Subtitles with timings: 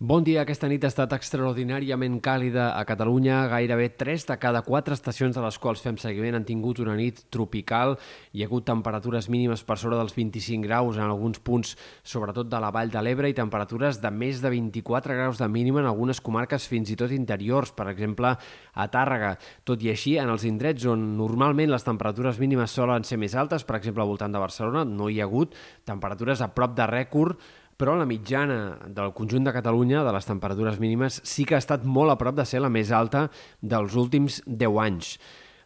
[0.00, 0.44] Bon dia.
[0.44, 3.40] Aquesta nit ha estat extraordinàriament càlida a Catalunya.
[3.50, 7.24] Gairebé 3 de cada 4 estacions de les quals fem seguiment han tingut una nit
[7.34, 7.96] tropical.
[8.30, 11.74] Hi ha hagut temperatures mínimes per sobre dels 25 graus en alguns punts,
[12.06, 15.82] sobretot de la Vall de l'Ebre, i temperatures de més de 24 graus de mínima
[15.82, 19.34] en algunes comarques fins i tot interiors, per exemple, a Tàrrega.
[19.66, 23.66] Tot i així, en els indrets on normalment les temperatures mínimes solen ser més altes,
[23.66, 27.66] per exemple, al voltant de Barcelona, no hi ha hagut temperatures a prop de rècord
[27.78, 31.84] però la mitjana del conjunt de Catalunya, de les temperatures mínimes, sí que ha estat
[31.86, 33.28] molt a prop de ser la més alta
[33.62, 35.12] dels últims 10 anys.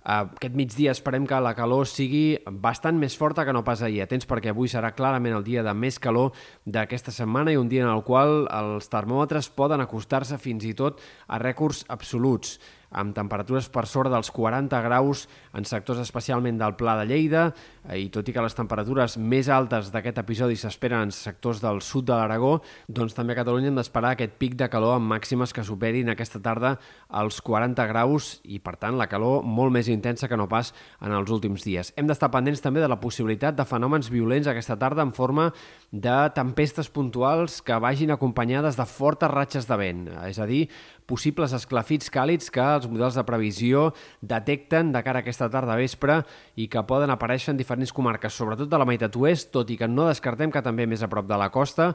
[0.02, 4.02] Aquest migdia esperem que la calor sigui bastant més forta que no pas ahir.
[4.02, 6.34] Atents perquè avui serà clarament el dia de més calor
[6.66, 11.00] d'aquesta setmana i un dia en el qual els termòmetres poden acostar-se fins i tot
[11.28, 12.58] a rècords absoluts
[12.92, 17.44] amb temperatures per sobre dels 40 graus en sectors especialment del Pla de Lleida,
[17.88, 21.82] eh, i tot i que les temperatures més altes d'aquest episodi s'esperen en sectors del
[21.82, 25.52] sud de l'Aragó, doncs també a Catalunya hem d'esperar aquest pic de calor amb màximes
[25.52, 26.76] que superin aquesta tarda
[27.08, 31.12] als 40 graus i, per tant, la calor molt més intensa que no pas en
[31.12, 31.92] els últims dies.
[31.96, 35.50] Hem d'estar pendents també de la possibilitat de fenòmens violents aquesta tarda en forma
[35.92, 40.66] de tempestes puntuals que vagin acompanyades de fortes ratxes de vent, és a dir,
[41.06, 46.22] possibles esclafits càlids que els models de previsió detecten de cara a aquesta tarda vespre
[46.56, 49.90] i que poden aparèixer en diferents comarques, sobretot de la meitat oest, tot i que
[49.90, 51.92] no descartem que també més a prop de la costa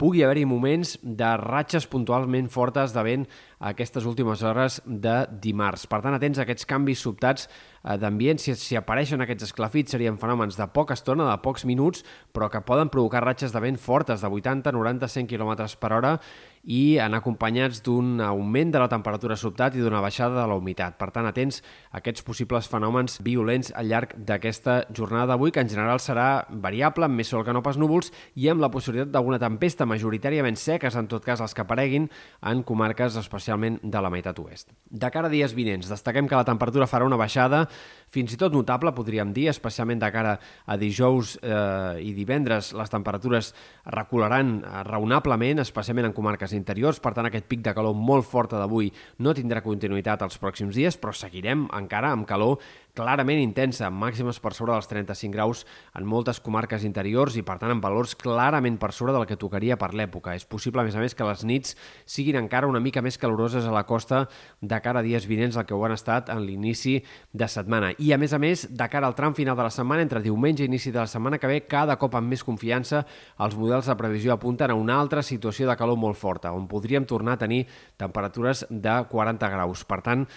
[0.00, 3.26] pugui haver-hi moments de ratxes puntualment fortes de vent
[3.58, 5.84] a aquestes últimes hores de dimarts.
[5.90, 8.40] Per tant, atents a aquests canvis sobtats eh, d'ambient.
[8.40, 12.64] Si, si apareixen aquests esclafits serien fenòmens de poca estona, de pocs minuts, però que
[12.64, 16.14] poden provocar ratxes de vent fortes de 80, 90, 100 km per hora
[16.62, 20.98] i anar acompanyats d'un augment de la temperatura sobtat i d'una baixada de la humitat.
[21.00, 25.70] Per tant, atents a aquests possibles fenòmens violents al llarg d'aquesta jornada d'avui, que en
[25.72, 29.40] general serà variable, amb més sol que no pas núvols, i amb la possibilitat d'alguna
[29.40, 32.10] tempesta majoritàriament seques, en tot cas els que apareguin,
[32.44, 34.68] en comarques especialment de la meitat oest.
[34.90, 37.66] De cara a dies vinents, destaquem que la temperatura farà una baixada
[38.10, 40.36] fins i tot notable, podríem dir, especialment de cara
[40.66, 43.52] a dijous eh, i divendres les temperatures
[43.86, 48.90] recularan raonablement, especialment en comarques interiors, per tant aquest pic de calor molt forta d'avui
[49.18, 52.58] no tindrà continuïtat els pròxims dies, però seguirem encara amb calor
[53.00, 55.62] clarament intensa, amb màximes per sobre dels 35 graus
[55.96, 59.78] en moltes comarques interiors i, per tant, amb valors clarament per sobre del que tocaria
[59.80, 60.34] per l'època.
[60.36, 63.64] És possible, a més a més, que les nits siguin encara una mica més caloroses
[63.64, 64.26] a la costa
[64.60, 66.98] de cara a dies vinents del que ho han estat en l'inici
[67.32, 67.94] de setmana.
[67.96, 70.66] I, a més a més, de cara al tram final de la setmana, entre diumenge
[70.66, 73.06] i inici de la setmana que ve, cada cop amb més confiança,
[73.40, 77.08] els models de previsió apunten a una altra situació de calor molt forta, on podríem
[77.08, 77.64] tornar a tenir
[77.96, 79.88] temperatures de 40 graus.
[79.88, 80.28] Per tant,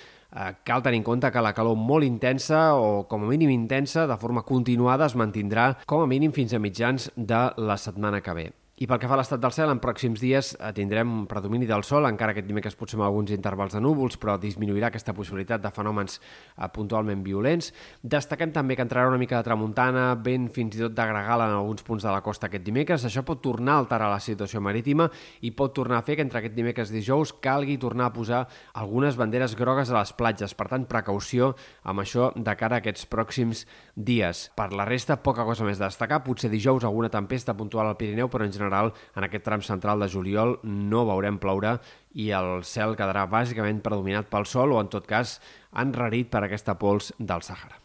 [0.63, 4.17] cal tenir en compte que la calor molt intensa o com a mínim intensa de
[4.17, 8.51] forma continuada es mantindrà com a mínim fins a mitjans de la setmana que ve.
[8.73, 11.83] I pel que fa a l'estat del cel, en pròxims dies eh, tindrem predomini del
[11.85, 15.69] sol, encara aquest dimecres potser amb alguns intervals de núvols, però disminuirà aquesta possibilitat de
[15.69, 17.69] fenòmens eh, puntualment violents.
[18.01, 21.53] Destaquem també que entrarà una mica de tramuntana, vent fins i tot de gregal en
[21.59, 23.05] alguns punts de la costa aquest dimecres.
[23.05, 25.05] Això pot tornar a alterar la situació marítima
[25.45, 28.41] i pot tornar a fer que entre aquest dimecres i dijous calgui tornar a posar
[28.73, 30.57] algunes banderes grogues a les platges.
[30.57, 31.51] Per tant, precaució
[31.85, 34.47] amb això de cara a aquests pròxims dies.
[34.57, 36.23] Per la resta, poca cosa més a destacar.
[36.25, 40.01] Potser dijous alguna tempesta puntual al Pirineu, però en general general, en aquest tram central
[40.03, 41.77] de juliol no veurem ploure
[42.15, 45.39] i el cel quedarà bàsicament predominat pel sol o, en tot cas,
[45.85, 47.82] enrarit per aquesta pols del Sàhara.